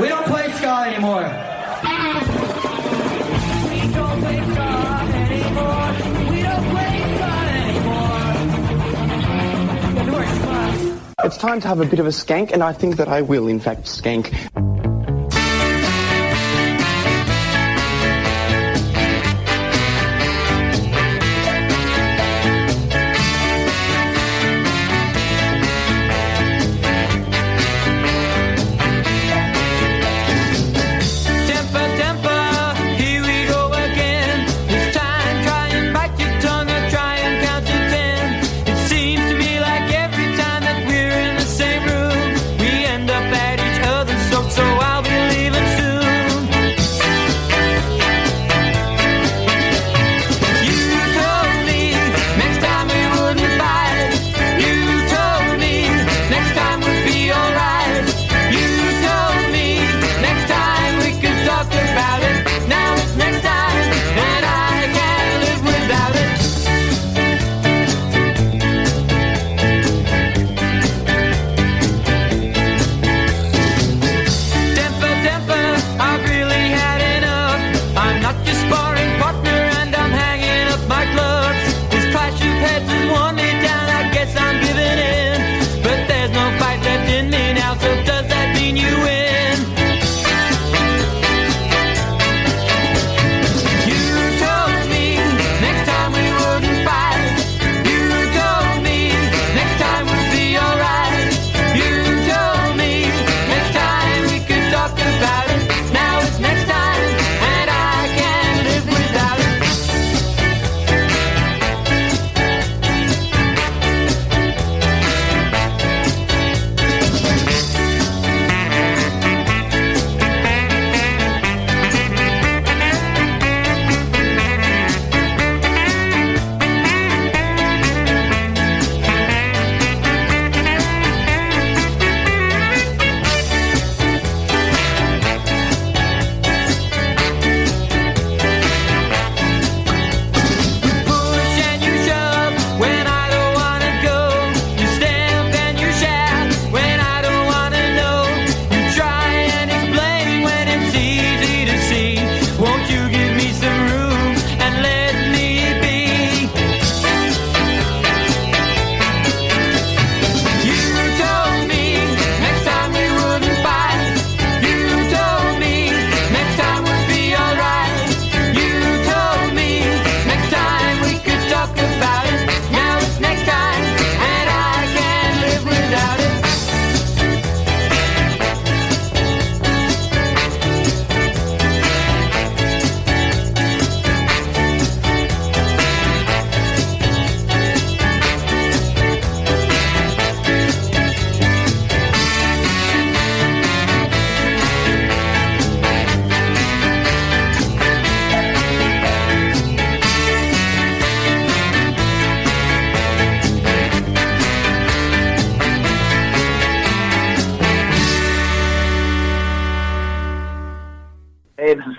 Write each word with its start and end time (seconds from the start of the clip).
We 0.00 0.08
don't 0.08 0.26
play 0.26 0.48
ska 0.52 0.84
anymore. 0.86 1.24
It's 11.24 11.36
time 11.36 11.60
to 11.60 11.68
have 11.68 11.80
a 11.80 11.84
bit 11.84 11.98
of 11.98 12.06
a 12.06 12.10
skank, 12.10 12.52
and 12.52 12.62
I 12.62 12.72
think 12.72 12.96
that 12.96 13.08
I 13.08 13.22
will, 13.22 13.48
in 13.48 13.58
fact, 13.58 13.86
skank. 13.86 14.32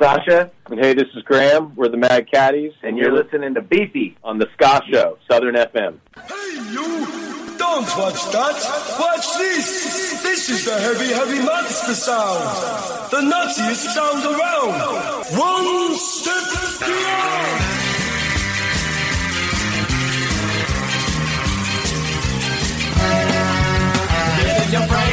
Sasha. 0.09 0.49
And 0.71 0.79
hey, 0.79 0.95
this 0.95 1.07
is 1.15 1.21
Graham. 1.21 1.75
We're 1.75 1.89
the 1.89 1.97
Mad 1.97 2.31
Caddies. 2.31 2.73
And 2.81 2.97
you're 2.97 3.11
listening 3.11 3.53
to 3.53 3.61
Beefy 3.61 4.17
on 4.23 4.39
the 4.39 4.47
Ska 4.53 4.81
Show, 4.91 5.19
Southern 5.29 5.53
FM. 5.53 5.99
Hey, 6.15 6.73
you! 6.73 7.05
Don't 7.59 7.85
watch 7.95 8.19
that! 8.31 8.57
Watch 8.99 9.37
this! 9.37 10.23
This 10.23 10.49
is 10.49 10.65
the 10.65 10.79
heavy, 10.79 11.13
heavy 11.13 11.45
monster 11.45 11.93
sound! 11.93 12.43
The 13.11 13.17
nuttiest 13.17 13.93
sound 13.93 14.25
around! 14.25 14.79
One 15.37 15.95
step 15.95 16.87
beyond! 16.87 17.65
your 24.71 24.87
brain. 24.87 25.08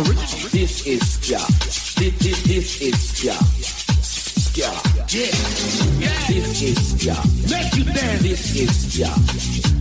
rich. 0.00 0.50
This 0.52 0.86
is 0.86 1.00
ska. 1.14 1.38
This, 2.00 2.18
this, 2.18 2.42
this 2.42 2.80
is 2.80 2.96
ska. 3.10 3.32
Ska. 4.02 4.72
Yeah. 5.08 5.26
yeah. 6.00 6.26
This 6.28 6.62
is 6.62 6.78
ska. 6.92 7.14
Make 7.50 7.74
you 7.76 7.84
dance. 7.84 8.22
This 8.22 8.56
is 8.56 8.72
ska. 8.88 9.12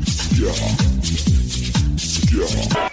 Ska. 0.05 0.53
Ska. 1.97 2.90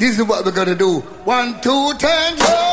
This 0.00 0.18
is 0.18 0.24
what 0.24 0.46
we're 0.46 0.52
gonna 0.52 0.74
do. 0.74 1.00
One, 1.28 1.60
two, 1.60 1.92
ten. 1.98 2.69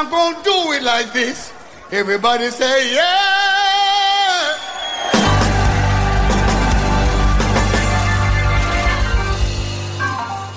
I'm 0.00 0.08
going 0.08 0.34
to 0.34 0.42
do 0.42 0.72
it 0.72 0.82
like 0.82 1.12
this. 1.12 1.52
Everybody 1.92 2.48
say, 2.48 2.94
yeah. 2.94 4.56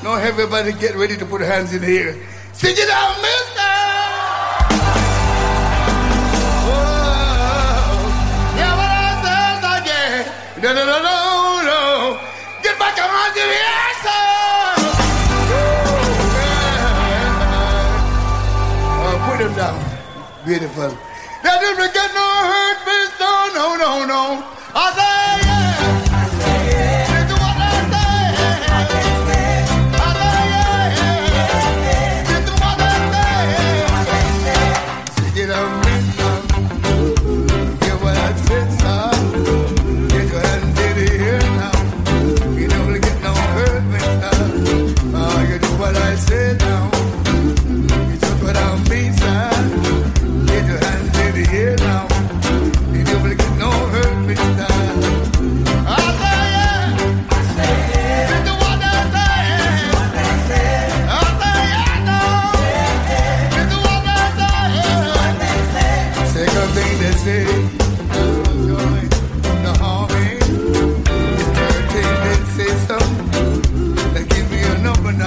Now 0.02 0.16
everybody 0.16 0.72
get 0.72 0.96
ready 0.96 1.18
to 1.18 1.26
put 1.26 1.42
hands 1.42 1.74
in 1.74 1.82
the 1.82 1.98
air. 1.98 2.16
Sing 2.54 2.74
it 2.78 2.90
out, 2.90 3.18
mister. 3.22 3.74
Oh, 6.72 6.88
never 8.56 8.92
says 9.28 9.64
again. 9.82 10.32
No, 10.64 10.74
no, 10.74 10.86
no, 10.86 11.02
no, 11.04 11.18
no. 11.68 11.82
Get 12.64 12.80
back 12.80 12.98
around 12.98 13.36
in 13.36 13.50
the. 13.50 13.83
them 19.44 19.56
down. 19.56 19.76
Beautiful. 20.46 20.96
That 21.44 21.60
if 21.60 21.76
get 21.92 22.10
no 22.16 22.28
hurt, 22.48 22.78
please 22.88 23.12
No, 23.20 23.76
no, 23.76 23.76
no, 23.76 23.92
no. 24.08 24.63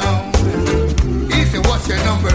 down. 0.01 0.33
He 1.31 1.45
said, 1.45 1.67
what's 1.67 1.89
your 1.89 1.99
number? 2.05 2.35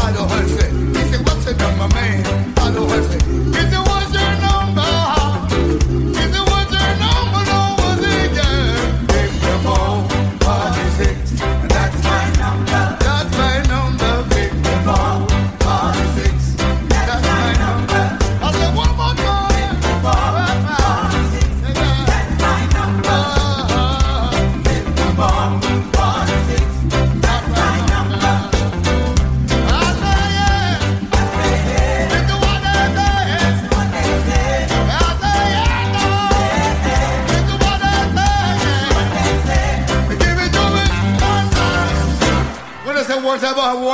I 0.00 0.12
don't 0.12 0.30
understand. 0.30 0.96
He 0.96 1.02
said, 1.04 1.26
what's 1.26 1.44
your 1.46 1.56
number, 1.56 1.88
man? 1.94 2.27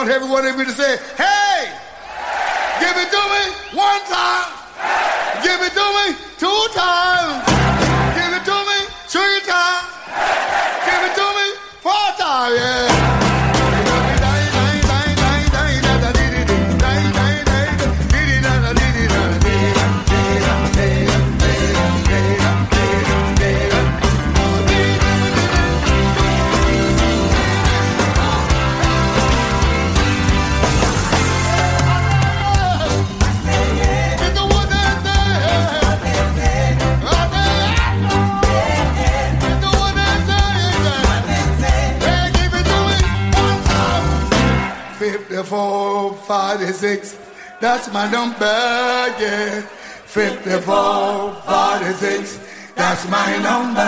Want 0.04 0.16
everyone 0.16 0.46
of 0.46 0.56
you 0.58 0.64
to 0.66 0.72
say, 0.72 0.83
That's 47.64 47.88
my 47.94 48.04
number, 48.10 48.44
yeah. 48.44 49.62
Fifty-four, 50.04 51.32
forty-six. 51.48 52.38
That's 52.76 53.08
my 53.08 53.38
number. 53.40 53.80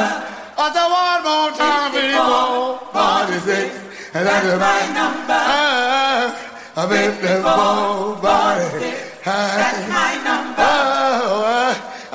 I 0.57 0.65
say 0.73 0.87
one 0.89 1.21
more 1.29 1.53
time, 1.53 1.93
fifty-four, 1.93 2.81
forty-six. 2.97 3.77
And 4.17 4.25
that's 4.25 4.49
my 4.57 4.81
number. 4.97 5.43
Uh, 5.45 6.89
Fifty-four, 6.89 8.17
forty-six. 8.25 8.97
That's 9.29 9.83
my 9.93 10.13
number. 10.25 10.73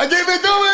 I 0.01 0.03
give 0.09 0.25
it 0.33 0.41
to 0.41 0.53
me 0.65 0.70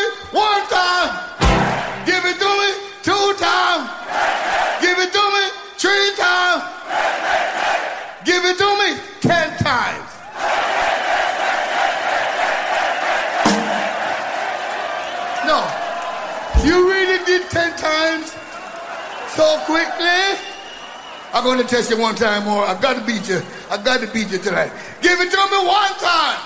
I'm 21.37 21.43
going 21.43 21.59
to 21.59 21.67
test 21.67 21.91
you 21.91 21.99
one 21.99 22.15
time 22.15 22.45
more. 22.45 22.65
I've 22.65 22.81
got 22.81 22.97
to 22.97 23.05
beat 23.05 23.29
you. 23.29 23.39
I've 23.69 23.85
got 23.85 24.01
to 24.01 24.07
beat 24.07 24.31
you 24.31 24.39
tonight. 24.39 24.71
Give 25.03 25.21
it 25.21 25.29
to 25.29 25.37
me 25.37 25.59
one 25.69 25.93
time. 26.01 26.41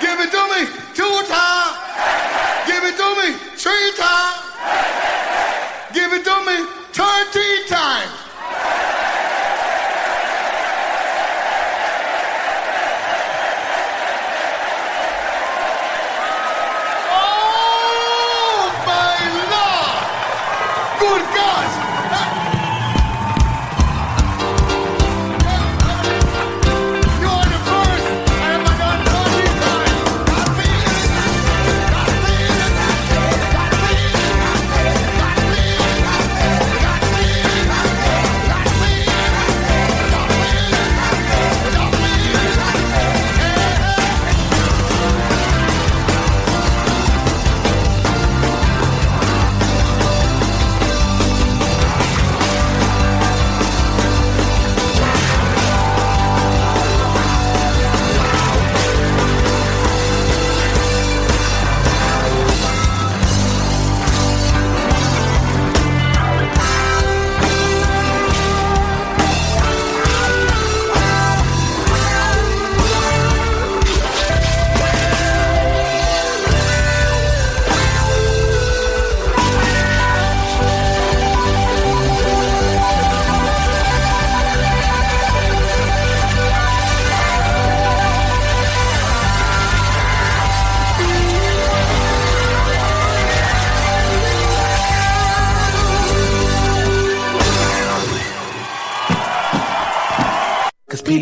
Give 0.00 0.16
it 0.16 0.32
to 0.32 0.42
me 0.56 0.64
two 0.96 1.16
times. 1.28 1.76
Give 2.64 2.80
it 2.80 2.96
to 2.96 3.08
me 3.20 3.36
three 3.60 3.92
times. 4.00 4.40
Give 5.92 6.10
it 6.16 6.24
to 6.24 6.36
me 6.48 6.64
13 6.96 7.68
times. 7.68 7.79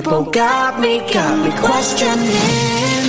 People 0.09 0.25
got 0.31 0.81
me, 0.81 1.01
got 1.13 1.39
me 1.45 1.51
questioning. 1.59 2.17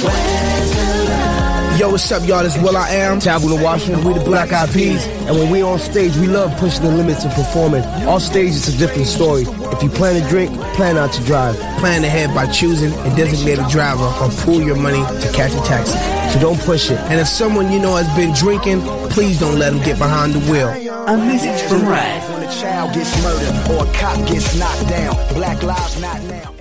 Where's 0.04 0.72
the 0.76 1.06
love? 1.08 1.80
Yo, 1.80 1.92
what's 1.92 2.12
up, 2.12 2.28
y'all? 2.28 2.44
This 2.44 2.58
is 2.58 2.62
Will 2.62 2.76
I 2.76 2.90
Am. 2.90 3.22
Tabula 3.22 3.64
Washington. 3.64 4.04
We 4.04 4.14
the 4.14 4.20
Black 4.26 4.52
Eyed 4.52 4.70
Peas. 4.72 5.06
And 5.06 5.38
when 5.38 5.50
we 5.50 5.62
on 5.62 5.80
stage, 5.80 6.14
we 6.18 6.28
love 6.28 6.52
pushing 6.58 6.84
the 6.84 6.92
limits 6.92 7.24
and 7.24 7.34
performing. 7.34 7.86
All 8.06 8.20
stage 8.20 8.50
it's 8.50 8.68
a 8.68 8.78
different 8.78 9.08
story. 9.08 9.44
If 9.44 9.82
you 9.82 9.90
plan 9.90 10.22
to 10.22 10.28
drink, 10.28 10.52
plan 10.76 10.96
not 10.96 11.14
to 11.14 11.24
drive. 11.24 11.56
Plan 11.80 12.04
ahead 12.04 12.36
by 12.36 12.52
choosing 12.52 12.92
a 12.92 13.16
designated 13.16 13.70
driver 13.70 14.04
or 14.04 14.30
pool 14.44 14.62
your 14.62 14.76
money 14.76 15.02
to 15.22 15.32
catch 15.32 15.54
a 15.54 15.62
taxi. 15.62 15.98
So 16.34 16.42
don't 16.42 16.60
push 16.60 16.92
it. 16.92 17.00
And 17.08 17.18
if 17.18 17.30
someone 17.30 17.72
you 17.72 17.80
know 17.80 17.96
has 17.96 18.14
been 18.18 18.34
drinking, 18.34 18.82
please 19.10 19.40
don't 19.40 19.58
let 19.58 19.72
them 19.72 19.82
get 19.86 19.98
behind 19.98 20.34
the 20.34 20.52
wheel. 20.52 20.68
A 20.68 21.18
message 21.18 21.62
from 21.70 21.88
Red. 21.88 22.30
When 22.34 22.44
a 22.44 22.52
child 22.52 22.94
gets 22.94 23.16
murdered 23.24 23.72
or 23.72 23.88
a 23.88 23.94
cop 23.94 24.18
gets 24.28 24.54
knocked 24.60 24.90
down, 24.90 25.16
black 25.34 25.64
lives 25.64 26.02
not 26.02 26.22
now. 26.24 26.59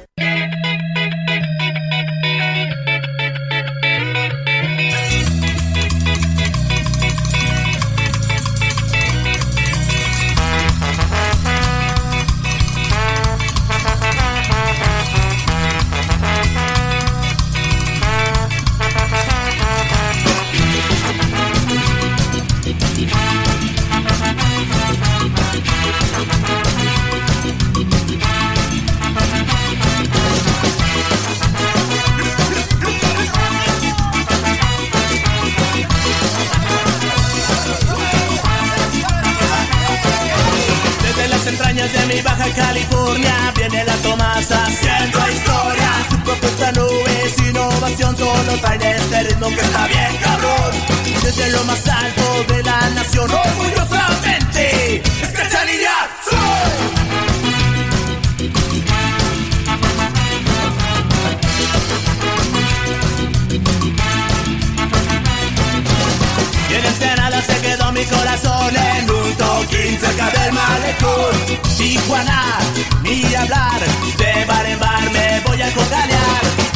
del 70.33 70.53
malecón. 70.53 71.35
Tijuana, 71.77 72.59
ni 73.03 73.35
hablar, 73.35 73.81
de 74.17 74.45
bar 74.45 74.67
en 74.67 74.79
bar 74.79 75.11
me 75.11 75.41
voy 75.47 75.63
a 75.63 75.71
cocanear. 75.73 76.69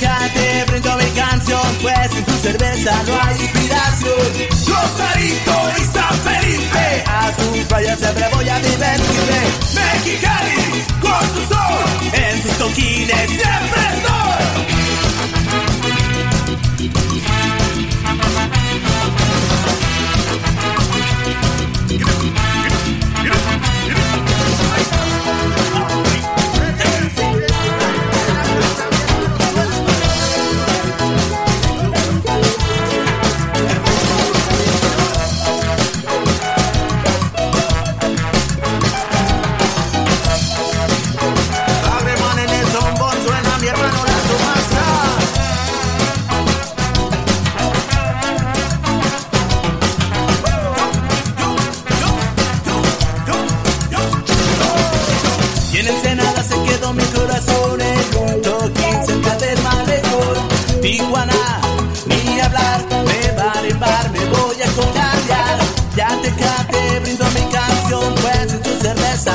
Ya 0.00 0.18
te 0.34 0.64
brindo 0.64 0.96
mi 0.96 1.10
canción, 1.10 1.60
pues 1.80 2.10
en 2.16 2.24
tu 2.24 2.32
cerveza 2.38 3.00
no 3.06 3.14
hay 3.22 3.40
inspiración. 3.40 4.48
Rosarito 4.66 5.70
y 5.78 5.84
San 5.92 6.18
Felipe, 6.20 7.04
a 7.06 7.32
sus 7.36 7.64
playas 7.66 7.98
siempre 7.98 8.28
voy 8.32 8.48
a 8.48 8.58
divertirme. 8.58 9.40
Mexicali, 9.74 10.84
con 11.00 11.20
su 11.34 11.54
sol, 11.54 12.12
en 12.12 12.42
sus 12.42 12.58
toquines 12.58 13.30
siempre 13.30 13.80
estoy. 13.94 14.93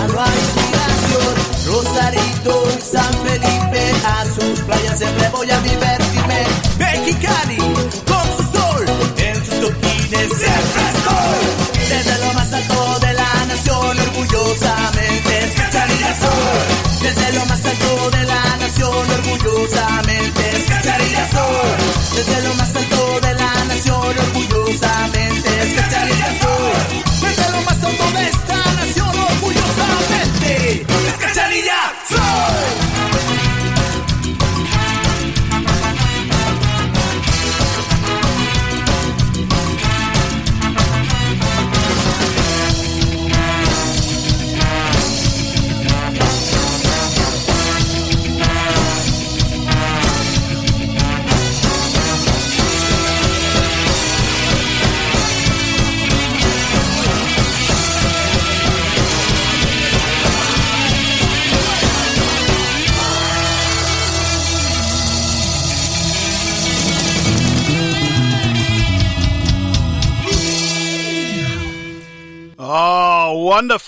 Hay 0.07 0.39
inspiración. 0.39 1.33
Rosarito 1.67 2.63
y 2.77 2.81
San 2.81 3.13
Felipe, 3.25 3.81
a 4.05 4.25
sus 4.25 4.59
playas 4.62 4.97
siempre 4.97 5.29
voy 5.29 5.51
a 5.51 5.59
divertirme. 5.59 6.43
Mexicali, 6.77 7.57
con 7.57 8.25
su 8.38 8.43
sol, 8.57 8.85
en 9.17 9.35
sus 9.45 9.59
toquines 9.59 10.29
siempre 10.39 10.81
estoy. 10.93 11.41
Desde 11.89 12.17
lo 12.25 12.33
más 12.33 12.53
alto 12.53 12.99
de 12.99 13.13
la 13.13 13.45
nación, 13.47 13.99
orgullosamente 13.99 15.45
es 15.45 15.51
cacharilla 15.55 16.15
soy. 16.19 17.01
Desde 17.01 17.33
lo 17.33 17.45
más 17.45 17.65
alto 17.65 18.09
de 18.12 18.23
la 18.23 18.57
nación, 18.57 19.12
orgullosamente 19.17 20.41
es 20.55 20.63
cacharilla 20.65 21.27
soy. 21.29 22.15
Desde 22.15 22.41
lo 22.47 22.53
más 22.55 22.75
alto 22.75 23.19
de 23.21 23.33
la 23.33 23.63
nación, 23.65 24.17
orgullosamente 24.17 25.49
es 25.63 25.81
cacharilla 25.81 26.29
soy. 26.41 27.03
Desde 27.21 27.51
lo 27.51 27.62
más 27.62 27.83
alto 27.83 28.05
de 28.17 28.48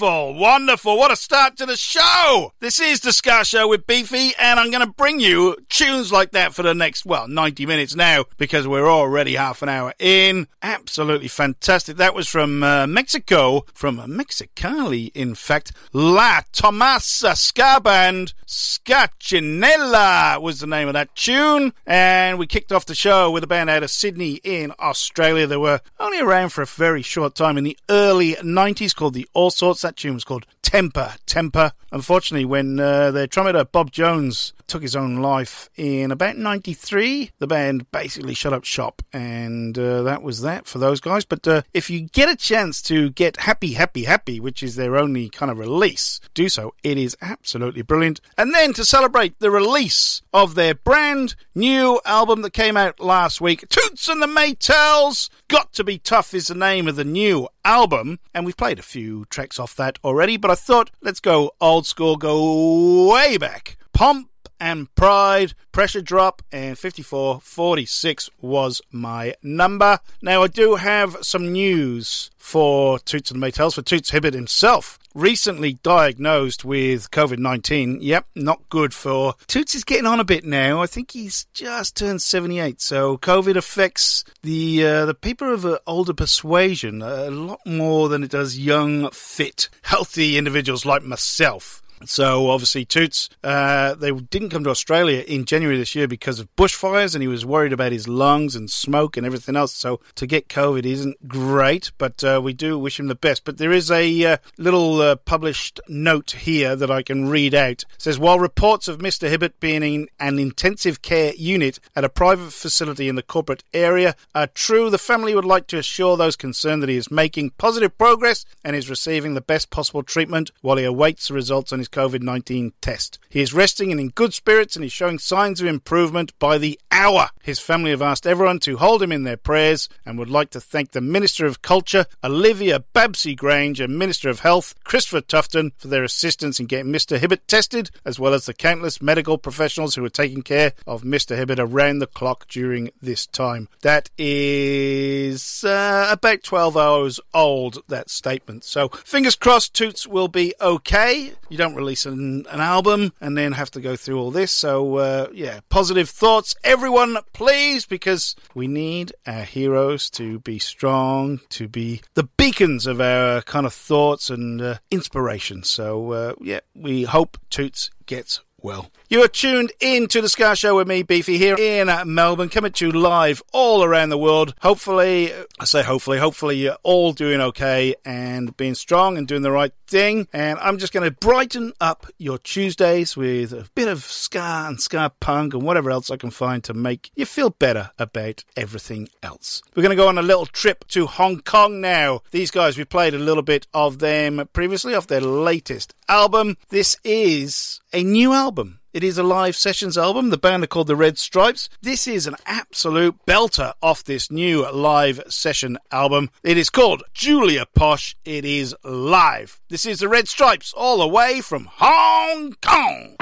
wonderful, 0.02 0.34
wonderful. 0.34 0.98
What 0.98 1.12
a 1.12 1.16
start 1.16 1.58
to 1.58 1.66
the 1.68 1.76
show. 1.76 2.54
This 2.60 2.80
is 2.80 3.02
the 3.02 3.14
Ska 3.14 3.46
Show 3.46 3.68
with 3.68 3.86
Beefy, 3.86 4.34
and 4.40 4.60
I'm 4.60 4.72
going 4.72 4.86
to 4.86 4.92
bring 4.92 5.20
you 5.20 5.58
tunes 5.70 6.12
like 6.12 6.32
that 6.32 6.56
for 6.56 6.64
the 6.64 6.74
next, 6.74 7.06
well, 7.06 7.28
90 7.28 7.68
minutes 7.68 7.96
now, 7.96 8.26
because 8.38 8.68
we're 8.68 8.90
already 8.90 9.36
half 9.36 9.62
an 9.62 9.70
hour 9.70 9.94
in. 10.00 10.48
Absolutely 10.64 11.28
fantastic. 11.28 11.98
That 11.98 12.16
was 12.16 12.28
from 12.28 12.64
uh, 12.64 12.88
Mexico, 12.88 13.66
from 13.74 13.98
Mexicali, 13.98 15.12
in 15.14 15.36
fact. 15.36 15.72
La 15.94 16.42
Tomasa 16.52 17.36
Ska 17.36 17.80
Band, 17.82 18.34
Scachinella 18.48 20.42
was 20.42 20.60
the 20.60 20.68
name 20.68 20.88
of 20.88 20.94
that 20.94 21.16
tune. 21.16 21.74
And 21.86 22.40
we 22.40 22.48
kicked 22.48 22.72
off 22.72 22.86
the 22.86 22.96
show 22.96 23.30
with 23.30 23.44
a 23.44 23.48
band 23.48 23.70
out 23.70 23.84
of 23.84 23.92
Sydney 23.92 24.40
in 24.44 24.74
Australia. 24.80 25.46
They 25.46 25.58
were 25.58 25.82
only 26.00 26.20
around 26.20 26.50
for 26.50 26.64
a 26.64 26.66
very 26.68 27.02
short 27.02 27.36
time 27.36 27.58
in 27.58 27.64
the 27.64 27.78
early 27.90 28.34
90s 28.34 28.96
called 28.96 29.14
the 29.14 29.30
Allsorts. 29.36 29.90
That 29.91 29.97
tune 29.97 30.13
was 30.13 30.23
called 30.23 30.45
Temper, 30.62 31.15
Temper. 31.25 31.73
Unfortunately, 31.91 32.45
when 32.45 32.80
uh, 32.80 33.12
their 33.12 33.27
trumpeter 33.27 33.65
Bob 33.65 33.91
Jones 33.91 34.54
took 34.67 34.82
his 34.82 34.95
own 34.95 35.17
life 35.17 35.69
in 35.75 36.12
about 36.12 36.38
93, 36.38 37.32
the 37.39 37.47
band 37.47 37.91
basically 37.91 38.34
shut 38.34 38.54
up 38.54 38.63
shop. 38.63 39.01
And 39.12 39.77
uh, 39.77 40.04
that 40.04 40.23
was 40.23 40.43
that 40.43 40.65
for 40.65 40.77
those 40.80 41.01
guys. 41.01 41.25
But 41.25 41.45
uh, 41.45 41.63
if 41.73 41.89
you 41.89 42.04
get 42.04 42.30
a 42.30 42.38
chance 42.38 42.82
to 42.84 43.10
get 43.10 43.41
Happy, 43.41 43.73
Happy, 43.73 44.06
Happy, 44.06 44.39
which 44.39 44.63
is 44.63 44.77
their 44.77 44.95
only 44.95 45.27
kind 45.27 45.51
of 45.51 45.60
release, 45.60 46.21
do 46.34 46.47
so. 46.47 46.73
It 46.84 46.97
is 46.97 47.17
absolutely 47.21 47.82
brilliant. 47.82 48.21
And 48.38 48.54
then 48.54 48.71
to 48.75 48.86
celebrate 48.86 49.38
the 49.39 49.51
release 49.51 50.21
of 50.34 50.56
their 50.56 50.73
brand 50.73 51.36
new 51.54 51.99
album 52.06 52.43
that 52.43 52.54
came 52.54 52.77
out 52.77 53.01
last 53.01 53.41
week, 53.41 53.67
Toots 53.67 54.08
and 54.08 54.21
the 54.21 54.27
Maytals, 54.27 55.30
Got 55.49 55.73
to 55.73 55.84
Be 55.84 55.97
Tough 55.97 56.34
is 56.34 56.47
the 56.47 56.56
name 56.56 56.88
of 56.88 56.95
the 56.95 57.04
new 57.04 57.49
album. 57.65 58.19
And 58.34 58.45
we've 58.45 58.56
played 58.56 58.80
a 58.80 58.84
few 58.84 59.25
tracks 59.25 59.60
off 59.60 59.75
that 59.75 59.81
already, 60.04 60.38
but 60.38 60.52
I 60.52 60.56
thought 60.56 60.91
let's 61.02 61.20
go 61.20 61.52
old 61.60 61.86
school, 61.86 62.15
go 62.15 63.12
way 63.12 63.38
back. 63.38 63.78
Pomp 63.94 64.31
and 64.62 64.93
Pride, 64.93 65.56
Pressure 65.71 66.04
Drop, 66.04 66.43
and 66.52 66.78
5446 66.78 68.30
was 68.39 68.80
my 68.91 69.34
number. 69.41 69.97
Now, 70.21 70.43
I 70.43 70.47
do 70.47 70.76
have 70.76 71.17
some 71.21 71.52
news 71.52 72.30
for 72.38 73.00
Toots 73.00 73.32
and 73.32 73.41
the 73.41 73.47
Maytals, 73.47 73.74
for 73.74 73.82
Toots 73.82 74.12
Hibbert 74.12 74.36
himself. 74.36 75.00
Recently 75.15 75.74
diagnosed 75.74 76.63
with 76.63 77.10
COVID 77.10 77.39
19. 77.39 78.02
Yep, 78.02 78.28
not 78.36 78.69
good 78.69 78.93
for. 78.93 79.34
Toots 79.47 79.74
is 79.74 79.84
getting 79.84 80.06
on 80.06 80.19
a 80.19 80.24
bit 80.24 80.45
now. 80.45 80.82
I 80.82 80.86
think 80.86 81.12
he's 81.12 81.45
just 81.54 81.97
turned 81.97 82.21
78. 82.21 82.80
So 82.80 83.17
COVID 83.17 83.56
affects 83.56 84.24
the 84.43 84.86
uh, 84.86 85.06
the 85.08 85.15
people 85.15 85.54
of 85.54 85.65
uh, 85.65 85.80
older 85.88 86.13
persuasion 86.13 87.02
a 87.02 87.32
lot 87.32 87.60
more 87.65 88.10
than 88.10 88.24
it 88.24 88.32
does 88.32 88.58
young, 88.58 89.10
fit, 89.10 89.67
healthy 89.82 90.38
individuals 90.38 90.86
like 90.86 91.04
myself. 91.04 91.82
So 92.06 92.50
obviously, 92.50 92.86
Toots, 92.86 93.30
uh, 93.44 93.96
they 93.96 94.12
didn't 94.12 94.50
come 94.50 94.64
to 94.64 94.70
Australia 94.70 95.24
in 95.28 95.46
January 95.46 95.78
this 95.78 95.96
year 95.96 96.08
because 96.08 96.40
of 96.40 96.54
bushfires, 96.56 97.14
and 97.14 97.22
he 97.22 97.28
was 97.28 97.46
worried 97.46 97.74
about 97.74 97.92
his 97.92 98.08
lungs 98.08 98.56
and 98.56 98.70
smoke 98.70 99.18
and 99.18 99.26
everything 99.26 99.56
else. 99.56 99.74
So 99.74 100.00
to 100.16 100.26
get 100.26 100.48
COVID 100.48 100.86
isn't 100.86 101.28
great, 101.28 101.92
but 101.98 102.24
uh, 102.24 102.42
we 102.44 102.54
do 102.54 102.78
wish 102.78 103.00
him 103.00 103.08
the 103.08 103.16
best. 103.16 103.44
But 103.44 103.58
there 103.58 103.72
is 103.72 103.92
a 103.92 104.26
uh, 104.26 104.38
little 104.58 105.02
uh, 105.02 105.16
published 105.16 105.80
note 105.88 106.32
here 106.32 106.76
that 106.76 106.92
I 106.92 107.04
can 107.04 107.30
read 107.30 107.54
out. 107.54 107.84
It 107.84 107.86
says 107.98 108.20
while 108.20 108.40
reports 108.40 108.88
of 108.88 109.00
Mr. 109.00 109.30
Hibbert 109.30 109.60
being 109.60 109.84
in 109.84 110.08
an 110.20 110.40
intensive 110.40 111.02
care 111.02 111.34
unit 111.36 111.80
at 111.96 112.04
a 112.04 112.10
private 112.10 112.52
facility 112.52 113.08
in 113.08 113.16
the 113.16 113.24
corporate 113.24 113.64
area 113.74 114.16
are 114.34 114.48
true, 114.48 114.90
the 114.90 114.98
family 114.98 115.36
would 115.36 115.46
like 115.46 115.68
to 115.68 115.78
assure 115.78 116.18
those 116.18 116.36
concerned 116.36 116.82
that 116.82 116.90
he 116.90 116.98
is 116.98 117.12
making 117.12 117.52
positive 117.52 117.98
progress 117.98 118.46
and 118.64 118.76
is 118.76 118.90
receiving 118.90 119.34
the 119.34 119.42
best 119.42 119.70
possible 119.70 120.04
treatment 120.04 120.52
while 120.62 120.78
he 120.78 120.84
awaits 120.84 121.28
the 121.28 121.34
results 121.34 121.72
on 121.72 121.80
his 121.80 121.88
COVID 121.91 122.21
19 122.21 122.73
test. 122.82 123.19
He 123.32 123.41
is 123.41 123.54
resting 123.54 123.91
and 123.91 124.00
in 124.00 124.10
good 124.10 124.34
spirits 124.34 124.76
and 124.76 124.84
is 124.84 124.91
showing 124.91 125.17
signs 125.17 125.62
of 125.62 125.67
improvement 125.67 126.38
by 126.38 126.58
the 126.58 126.78
hour. 126.91 127.30
His 127.41 127.60
family 127.60 127.91
have 127.91 128.02
asked 128.02 128.28
everyone 128.28 128.60
to 128.60 128.76
hold 128.76 129.02
him 129.02 129.13
in 129.13 129.24
their 129.24 129.38
prayers 129.38 129.88
and 130.06 130.20
would 130.20 130.30
like 130.30 130.50
to 130.50 130.60
thank 130.60 130.91
the 130.91 131.00
Minister 131.00 131.46
of 131.46 131.62
Culture, 131.62 132.06
Olivia 132.22 132.82
Babsy 132.94 133.34
Grange, 133.34 133.80
and 133.80 133.98
Minister 133.98 134.30
of 134.30 134.41
Health, 134.41 134.76
Christopher 134.84 135.22
Tufton, 135.22 135.72
for 135.78 135.88
their 135.88 136.04
assistance 136.04 136.60
in 136.60 136.65
getting 136.65 136.91
Mr. 136.91 137.17
Hibbert 137.17 137.48
tested, 137.48 137.89
as 138.04 138.20
well 138.20 138.34
as 138.34 138.48
the 138.48 138.54
countless 138.54 139.02
medical 139.02 139.38
professionals 139.38 139.96
who 139.96 140.04
are 140.04 140.10
taking 140.10 140.41
care 140.41 140.74
of 140.86 141.04
Mr. 141.04 141.38
Hibbert 141.38 141.60
around 141.60 142.00
the 142.00 142.08
clock 142.08 142.50
during 142.50 142.91
this 143.02 143.26
time. 143.26 143.70
That 143.82 144.10
is 144.17 145.63
uh, 145.63 146.10
about 146.12 146.44
12 146.44 146.76
hours 146.76 147.20
old, 147.34 147.82
that 147.88 148.10
statement. 148.10 148.65
So 148.65 148.89
fingers 148.89 149.38
crossed 149.38 149.74
Toots 149.74 150.06
will 150.06 150.28
be 150.28 150.54
okay. 150.60 151.32
You 151.48 151.58
don't 151.58 151.76
release 151.76 152.06
an, 152.06 152.46
an 152.52 152.60
album 152.60 153.13
and 153.21 153.38
then 153.38 153.53
have 153.53 153.71
to 153.71 153.79
go 153.79 153.95
through 153.95 154.19
all 154.19 154.31
this. 154.31 154.51
So, 154.51 154.97
uh, 154.97 155.27
yeah, 155.31 155.62
positive 155.69 156.10
thoughts, 156.10 156.55
everyone, 156.63 157.17
please, 157.31 157.86
because 157.86 158.36
we 158.55 158.67
need 158.67 159.13
our 159.25 159.43
heroes 159.43 160.10
to 160.12 160.39
be 160.39 160.60
strong, 160.60 161.39
to 161.49 161.67
be 161.67 162.01
the 162.15 162.23
beacons 162.23 162.88
of 162.88 162.99
our 162.99 163.41
kind 163.43 163.65
of 163.65 163.73
thoughts 163.73 164.29
and 164.29 164.62
uh, 164.62 164.77
inspiration. 164.89 165.63
So, 165.63 166.12
uh, 166.12 166.34
yeah, 166.41 166.62
we 166.75 167.03
hope 167.03 167.38
Toots 167.49 167.91
gets 168.07 168.41
well. 168.63 168.91
You 169.10 169.21
are 169.24 169.28
tuned 169.28 169.74
in 169.82 170.08
to 170.08 170.21
the 170.21 170.30
Ska 170.30 170.56
Show 170.56 170.78
with 170.78 170.88
me, 170.88 171.04
Beefy, 171.04 171.38
here 171.38 171.56
in 171.58 171.89
Melbourne, 172.13 172.47
coming 172.47 172.71
to 172.71 172.86
you 172.86 172.91
live 172.93 173.43
all 173.52 173.84
around 173.84 174.10
the 174.10 174.17
world. 174.17 174.56
Hopefully, 174.62 175.34
I 175.60 175.65
say 175.65 175.84
hopefully, 175.84 176.17
hopefully 176.17 176.56
you're 176.58 176.78
all 176.84 177.12
doing 177.12 177.41
okay 177.41 177.93
and 178.06 178.56
being 178.56 178.74
strong 178.74 179.17
and 179.17 179.28
doing 179.28 179.41
the 179.41 179.52
right 179.52 179.74
thing. 179.88 180.28
And 180.32 180.58
I'm 180.60 180.78
just 180.78 180.93
going 180.93 181.04
to 181.04 181.15
brighten 181.15 181.74
up 181.82 182.06
your 182.17 182.38
Tuesdays 182.38 183.17
with 183.17 183.52
a 183.52 183.69
bit 183.76 183.89
of 183.89 184.04
ska 184.06 184.65
and 184.67 184.80
ska 184.80 185.12
punk 185.19 185.54
and 185.54 185.63
whatever 185.63 185.91
else 185.91 186.10
I 186.10 186.15
can 186.15 186.32
find 186.32 186.63
to 186.63 186.74
make 186.74 187.12
you 187.15 187.26
feel 187.26 187.50
better 187.50 187.91
about 188.00 188.45
everything 188.56 189.10
else. 189.21 189.62
We're 189.76 189.84
going 189.84 189.95
to 189.95 190.02
go 190.02 190.08
on 190.08 190.17
a 190.17 190.24
little 190.24 190.45
trip 190.45 190.88
to 190.89 191.06
Hong 191.06 191.41
Kong 191.41 191.82
now. 191.82 192.21
These 192.32 192.52
guys, 192.52 192.78
we 192.78 192.86
played 192.86 193.13
a 193.13 193.19
little 193.19 193.43
bit 193.43 193.67
of 193.74 194.00
them 194.00 194.47
previously 194.54 194.95
off 194.95 195.08
their 195.08 195.19
latest 195.19 195.93
album. 196.08 196.56
This 196.69 196.97
is 197.04 197.81
a 197.93 198.04
new 198.04 198.34
album. 198.34 198.80
It 198.93 199.04
is 199.04 199.17
a 199.17 199.23
live 199.23 199.56
sessions 199.56 199.97
album. 199.97 200.30
The 200.30 200.38
band 200.38 200.63
are 200.63 200.67
called 200.67 200.88
the 200.88 200.95
Red 200.95 201.17
Stripes. 201.17 201.69
This 201.82 202.08
is 202.08 202.27
an 202.27 202.36
absolute 202.45 203.15
belter 203.25 203.73
off 203.82 204.04
this 204.04 204.30
new 204.30 204.69
live 204.69 205.21
session 205.30 205.77
album. 205.91 206.30
It 206.43 206.58
is 206.58 206.69
called 206.69 207.04
Julia 207.13 207.65
Posh. 207.73 208.15
It 208.25 208.43
is 208.43 208.75
live. 208.84 209.62
This 209.69 209.86
is 209.86 209.99
the 209.99 210.10
Red 210.10 210.27
Stripes 210.27 210.73
all 210.73 210.99
the 210.99 211.08
way 211.08 211.39
from 211.39 211.69
Hong 211.71 212.54
Kong. 212.62 213.15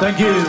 Thank 0.00 0.18
you. 0.18 0.44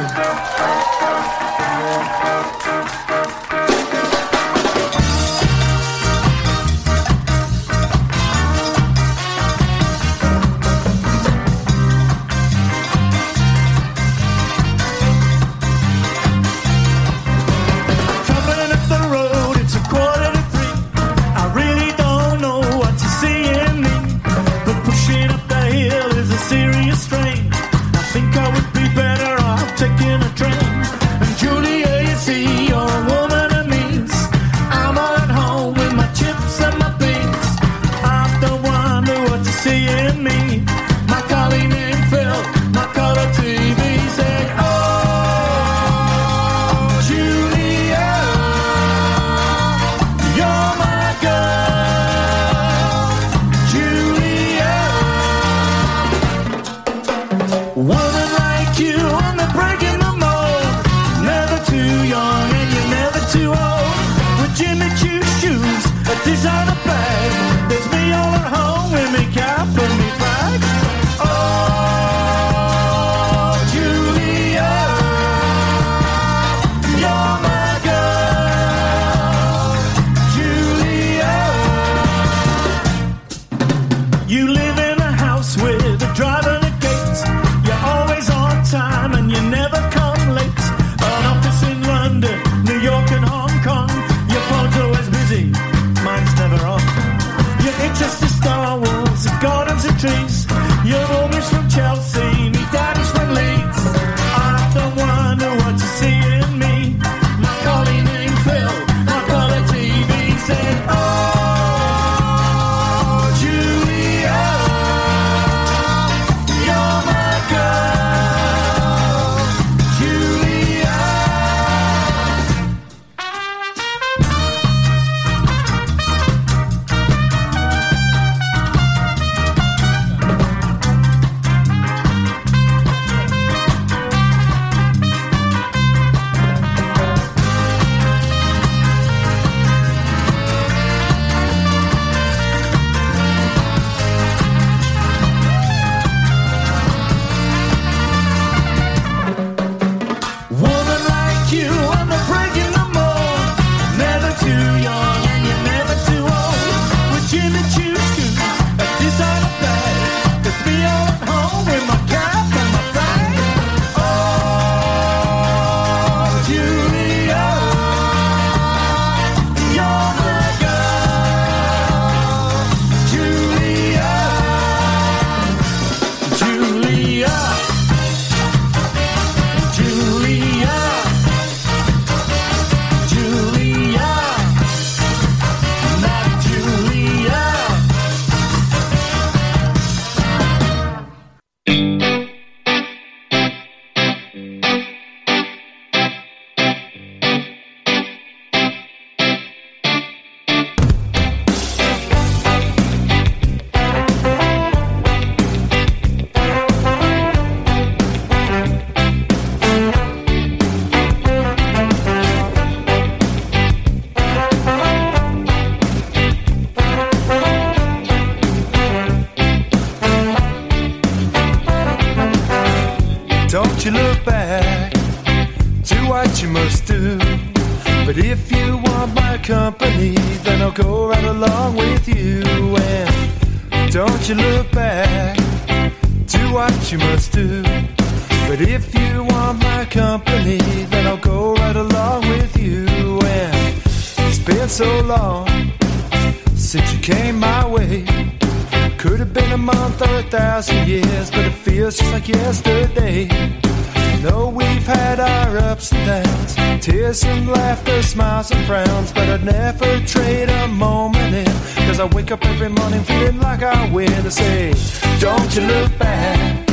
Never 259.43 259.99
trade 260.06 260.49
a 260.49 260.67
moment 260.67 261.34
in. 261.34 261.45
Cause 261.88 261.99
I 261.99 262.06
wake 262.13 262.32
up 262.32 262.45
every 262.45 262.69
morning 262.69 263.04
feeling 263.04 263.39
like 263.39 263.63
I 263.63 263.91
win 263.91 264.23
to 264.23 264.30
say, 264.30 264.71
Don't 265.19 265.56
you 265.56 265.63
look 265.63 265.97
back, 265.97 266.67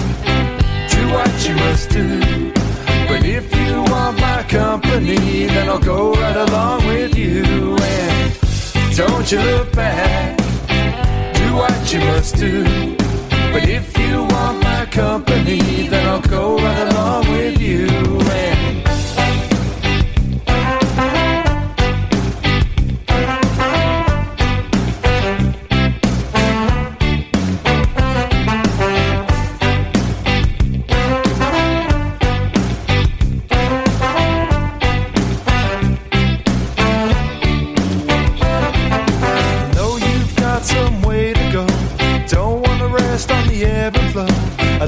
do 0.90 1.08
what 1.10 1.48
you 1.48 1.54
must 1.54 1.88
do. 1.88 2.52
But 3.08 3.24
if 3.24 3.54
you 3.56 3.82
want 3.90 4.20
my 4.20 4.42
company, 4.48 5.46
then 5.46 5.68
I'll 5.70 5.78
go 5.78 6.12
right 6.12 6.36
along 6.36 6.86
with 6.86 7.16
you. 7.16 7.76
And 7.78 8.96
don't 8.96 9.32
you 9.32 9.40
look 9.40 9.72
back, 9.72 9.77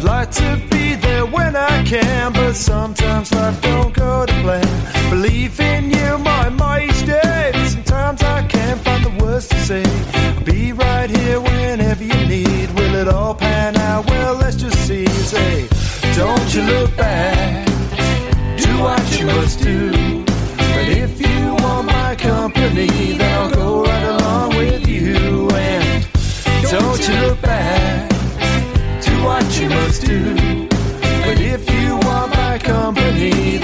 I'd 0.00 0.06
like 0.06 0.30
to 0.30 0.56
be 0.70 0.94
there 0.94 1.26
when 1.26 1.54
I 1.54 1.84
can, 1.84 2.32
but 2.32 2.54
sometimes 2.54 3.34
life 3.34 3.60
don't 3.60 3.92
go 3.92 4.24
to 4.24 4.32
plan. 4.40 4.66
Believe 5.10 5.60
in 5.60 5.90
you, 5.90 6.16
my 6.16 6.48
mighty. 6.48 7.04
But 7.04 7.66
sometimes 7.68 8.22
I 8.22 8.46
can't 8.46 8.80
find 8.80 9.04
the 9.04 9.22
words 9.22 9.48
to 9.48 9.56
say. 9.56 9.84
I'll 9.84 10.40
be 10.42 10.72
right 10.72 11.10
here 11.10 11.38
whenever 11.38 12.02
you 12.02 12.26
need. 12.26 12.70
Will 12.70 12.94
it 12.94 13.08
all 13.08 13.34
pan 13.34 13.76
out? 13.76 14.08
Well, 14.08 14.36
let's 14.36 14.56
just 14.56 14.78
see. 14.86 15.04
Say, 15.06 15.68
don't 16.16 16.54
you 16.54 16.62
look 16.62 16.96
back. 16.96 17.66
Do 18.56 18.78
what 18.80 19.20
you 19.20 19.26
must 19.26 19.60
do. 19.60 20.24
But 20.24 20.88
if 20.88 21.20
you 21.20 21.54
want 21.62 21.88
my 21.88 22.16
company, 22.16 23.18
then 23.18 23.34
I'll 23.38 23.50
go 23.50 23.84
right 23.84 24.04
along 24.04 24.56
with 24.56 24.88
you. 24.88 25.50
And 25.50 26.06
don't 26.70 27.06
you 27.06 27.14
look 27.20 27.42
back, 27.42 28.09
what 29.40 29.60
you 29.60 29.68
must 29.68 30.02
do. 30.02 30.34
But 31.24 31.40
if 31.40 31.62
you 31.70 31.96
want 32.06 32.30
my 32.32 32.58
company, 32.58 33.58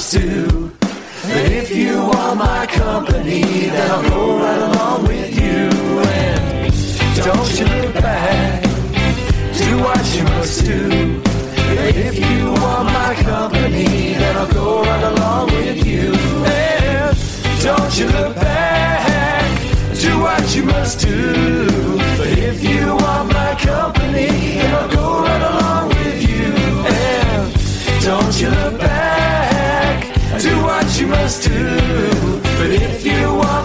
you 0.00 0.20
do. 0.20 0.72
But 1.22 1.52
if 1.52 1.76
you 1.76 1.96
want 1.98 2.38
my 2.38 2.66
company, 2.66 3.42
then 3.42 3.90
I'll 3.90 4.08
go 4.08 4.38
right 4.38 4.62
along 4.68 5.02
with 5.06 5.30
you. 5.38 5.68
And 6.00 6.72
don't 7.16 7.58
you 7.58 7.66
look 7.66 7.94
back, 7.94 8.62
do 9.58 9.78
what 9.84 10.02
you 10.16 10.24
must 10.24 10.64
do. 10.64 11.20
But 11.20 11.96
if 11.96 12.18
you 12.18 12.52
want 12.62 12.86
my 12.86 13.14
company, 13.20 14.14
then 14.14 14.36
I'll 14.36 14.52
go 14.52 14.82
right 14.82 15.04
along 15.12 15.46
with 15.48 15.86
you. 15.86 16.14
And 16.46 17.16
don't 17.62 17.98
you 17.98 18.06
look 18.06 18.34
back, 18.36 19.46
do 20.00 20.18
what 20.18 20.56
you 20.56 20.62
must 20.64 21.00
do. 21.00 21.96
But 22.16 22.38
if 22.38 22.64
you 22.64 22.96
want 22.96 23.32
my 23.34 23.54
company, 23.60 24.28
then 24.60 24.74
I'll 24.74 24.88
go 24.88 25.22
right 25.22 25.42
along 25.52 25.88
with 25.90 26.20
you. 26.28 26.46
And 26.96 28.02
don't 28.02 28.40
you 28.40 28.48
look 28.48 28.80
back, 28.80 28.99
must 31.10 31.42
do. 31.42 31.58
But 32.58 32.70
if 32.70 33.04
you 33.04 33.34
want 33.34 33.59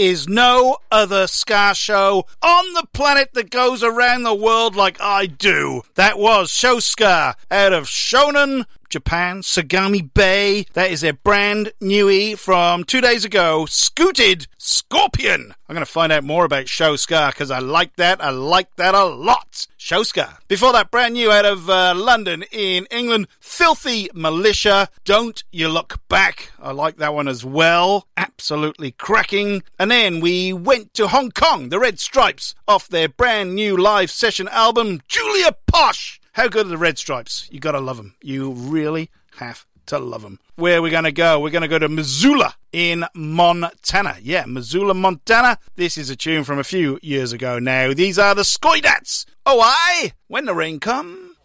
is 0.00 0.26
no 0.26 0.78
other 0.90 1.26
ska 1.26 1.74
show 1.74 2.24
on 2.42 2.72
the 2.72 2.86
planet 2.94 3.34
that 3.34 3.50
goes 3.50 3.82
around 3.82 4.22
the 4.22 4.34
world 4.34 4.74
like 4.74 4.98
I 4.98 5.26
do. 5.26 5.82
That 5.94 6.18
was 6.18 6.50
Show 6.50 6.80
Ska 6.80 7.36
out 7.50 7.74
of 7.74 7.84
Shonan, 7.84 8.64
Japan, 8.90 9.40
Sagami 9.40 10.12
Bay. 10.12 10.66
That 10.74 10.90
is 10.90 11.00
their 11.00 11.12
brand 11.12 11.72
newie 11.80 12.36
from 12.36 12.82
two 12.82 13.00
days 13.00 13.24
ago, 13.24 13.64
Scooted 13.66 14.48
Scorpion. 14.58 15.54
I'm 15.68 15.74
going 15.74 15.86
to 15.86 15.90
find 15.90 16.10
out 16.10 16.24
more 16.24 16.44
about 16.44 16.68
Show 16.68 16.96
Ska 16.96 17.30
because 17.32 17.52
I 17.52 17.60
like 17.60 17.94
that. 17.96 18.22
I 18.22 18.30
like 18.30 18.74
that 18.76 18.96
a 18.96 19.04
lot. 19.04 19.68
Show 19.76 20.02
Ska. 20.02 20.38
Before 20.48 20.72
that, 20.72 20.90
brand 20.90 21.14
new 21.14 21.30
out 21.30 21.44
of 21.44 21.70
uh, 21.70 21.94
London 21.94 22.44
in 22.50 22.86
England, 22.90 23.28
Filthy 23.38 24.10
Militia. 24.12 24.88
Don't 25.04 25.42
You 25.52 25.68
Look 25.68 26.00
Back. 26.08 26.50
I 26.60 26.72
like 26.72 26.96
that 26.96 27.14
one 27.14 27.28
as 27.28 27.44
well. 27.44 28.08
Absolutely 28.16 28.90
cracking. 28.90 29.62
And 29.78 29.90
then 29.90 30.20
we 30.20 30.52
went 30.52 30.92
to 30.94 31.06
Hong 31.06 31.30
Kong, 31.30 31.68
the 31.68 31.78
Red 31.78 32.00
Stripes, 32.00 32.56
off 32.66 32.88
their 32.88 33.08
brand 33.08 33.54
new 33.54 33.76
live 33.76 34.10
session 34.10 34.48
album, 34.48 35.00
Julia 35.06 35.56
Posh. 35.68 36.19
How 36.40 36.48
good 36.48 36.64
are 36.64 36.70
the 36.70 36.78
Red 36.78 36.96
Stripes? 36.96 37.46
You 37.52 37.60
gotta 37.60 37.80
love 37.80 37.98
them. 37.98 38.14
You 38.22 38.52
really 38.52 39.10
have 39.36 39.66
to 39.84 39.98
love 39.98 40.22
them. 40.22 40.38
Where 40.56 40.78
are 40.78 40.80
we 40.80 40.88
gonna 40.88 41.12
go? 41.12 41.38
We're 41.38 41.50
gonna 41.50 41.68
go 41.68 41.78
to 41.78 41.86
Missoula 41.86 42.54
in 42.72 43.04
Montana. 43.12 44.16
Yeah, 44.22 44.46
Missoula, 44.46 44.94
Montana. 44.94 45.58
This 45.76 45.98
is 45.98 46.08
a 46.08 46.16
tune 46.16 46.44
from 46.44 46.58
a 46.58 46.64
few 46.64 46.98
years 47.02 47.34
ago 47.34 47.58
now. 47.58 47.92
These 47.92 48.18
are 48.18 48.34
the 48.34 48.40
Skoidats. 48.40 49.26
Oh, 49.44 49.60
I 49.60 50.14
when 50.28 50.46
the 50.46 50.54
rain 50.54 50.80
come. 50.80 51.36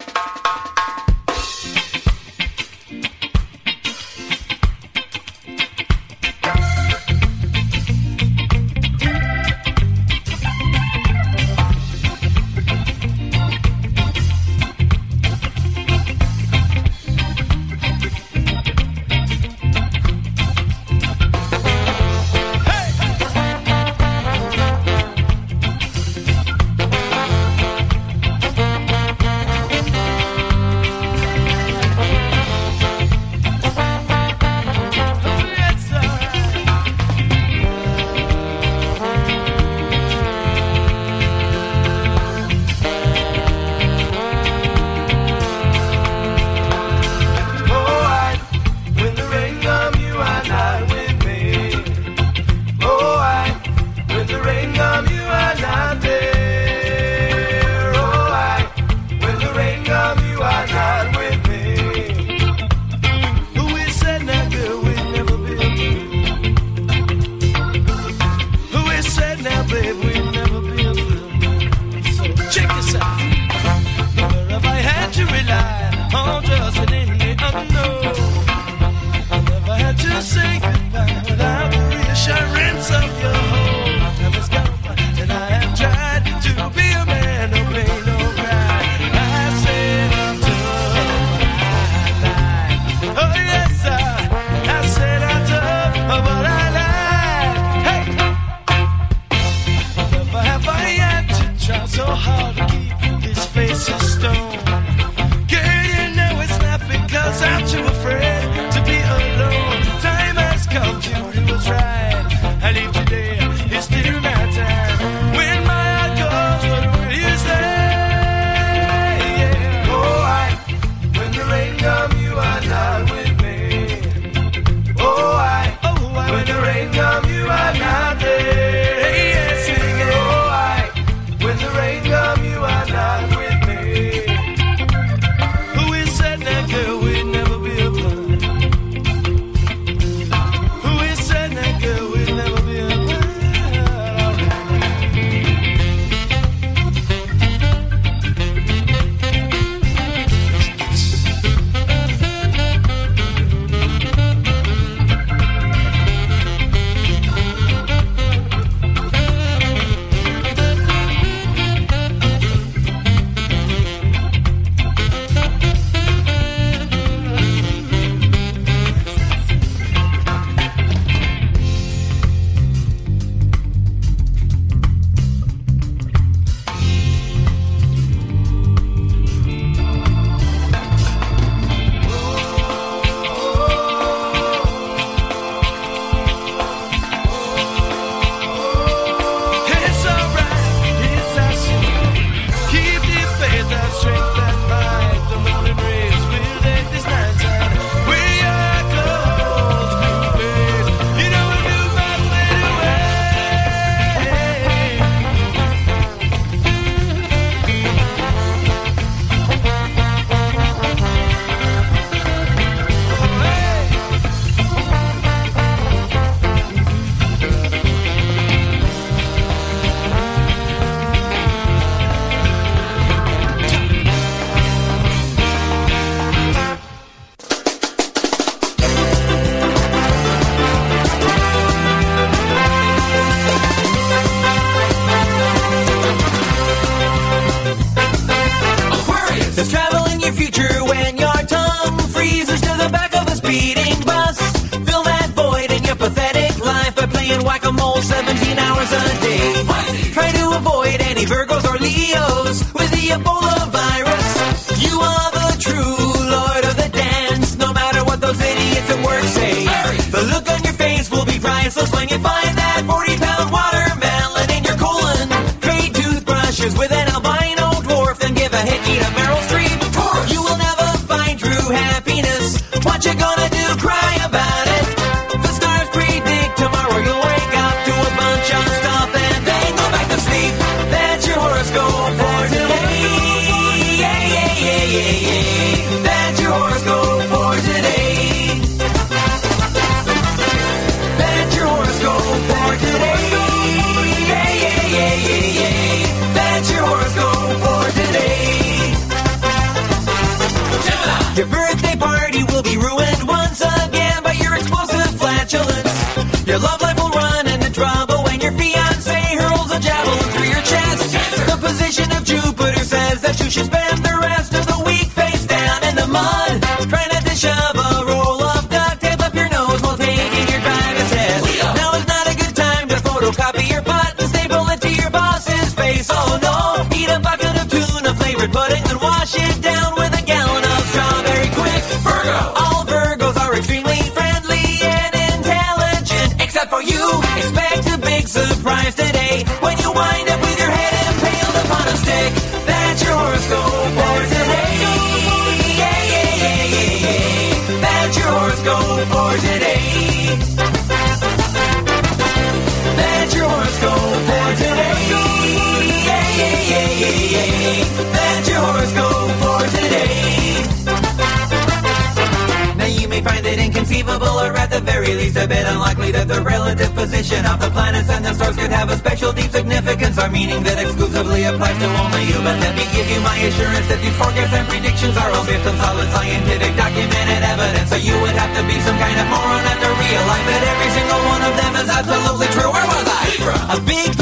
Very 365.06 365.22
least 365.22 365.36
a 365.36 365.46
bit 365.46 365.62
unlikely 365.66 366.10
that 366.10 366.26
the 366.26 366.40
relative 366.42 366.90
position 366.94 367.46
of 367.46 367.60
the 367.60 367.70
planets 367.70 368.10
and 368.10 368.24
the 368.24 368.34
stars 368.34 368.56
could 368.56 368.72
have 368.74 368.90
a 368.90 368.96
special 368.98 369.30
deep 369.30 369.50
significance 369.50 370.18
or 370.18 370.28
meaning 370.30 370.62
that 370.66 370.82
exclusively 370.82 371.44
applies 371.46 371.78
to 371.78 371.86
only 372.02 372.26
you. 372.26 372.38
But 372.42 372.58
let 372.58 372.74
me 372.74 372.82
give 372.90 373.06
you 373.06 373.20
my 373.22 373.38
assurance 373.46 373.86
that 373.86 374.02
these 374.02 374.16
forecasts 374.18 374.54
and 374.58 374.66
predictions 374.66 375.14
are 375.14 375.30
all 375.30 375.46
based 375.46 375.62
on 375.62 375.78
solid 375.78 376.10
scientific 376.10 376.74
documented 376.74 377.42
evidence. 377.46 377.86
So 377.86 377.96
you 378.02 378.18
would 378.18 378.34
have 378.34 378.50
to 378.58 378.62
be 378.66 378.76
some 378.82 378.98
kind 378.98 379.18
of 379.22 379.26
moron 379.30 379.62
not 379.62 379.78
to 379.78 379.90
realize 379.94 380.46
that 380.50 380.62
every 380.74 380.90
single 380.90 381.22
one 381.30 381.42
of 381.46 381.54
them 381.54 381.72
is 381.78 381.88
absolutely 381.90 382.48
true. 382.50 382.70
Where 382.74 382.88
was 382.90 383.06
I? 383.06 383.22
A 383.46 383.80
big 383.86 384.15